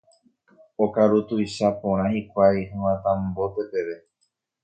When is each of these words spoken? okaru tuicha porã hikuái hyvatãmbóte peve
okaru 0.85 1.19
tuicha 1.27 1.67
porã 1.81 2.05
hikuái 2.15 2.59
hyvatãmbóte 2.71 3.61
peve 3.71 3.95